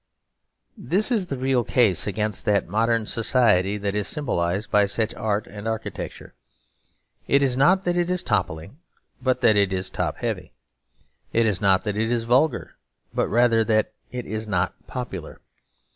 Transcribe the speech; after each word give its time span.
This 0.79 1.11
is 1.11 1.27
the 1.27 1.37
real 1.37 1.63
case 1.63 2.07
against 2.07 2.43
that 2.45 2.67
modern 2.67 3.05
society 3.05 3.77
that 3.77 3.93
is 3.93 4.07
symbolised 4.07 4.71
by 4.71 4.87
such 4.87 5.13
art 5.13 5.45
and 5.45 5.67
architecture. 5.67 6.33
It 7.27 7.43
is 7.43 7.55
not 7.55 7.83
that 7.83 7.95
it 7.95 8.09
is 8.09 8.23
toppling, 8.23 8.79
but 9.21 9.41
that 9.41 9.55
it 9.55 9.71
is 9.71 9.91
top 9.91 10.17
heavy. 10.17 10.53
It 11.33 11.45
is 11.45 11.61
not 11.61 11.83
that 11.83 11.97
it 11.97 12.11
is 12.11 12.23
vulgar, 12.23 12.77
but 13.13 13.27
rather 13.27 13.63
that 13.65 13.93
it 14.11 14.25
is 14.25 14.47
not 14.47 14.73
popular. 14.87 15.39